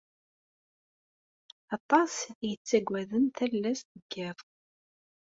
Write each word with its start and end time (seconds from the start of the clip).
Aṭas 1.75 2.13
i 2.29 2.47
ittagaden 2.53 3.25
tallast 3.35 3.87
deg 3.95 4.05
yiḍ. 4.15 4.39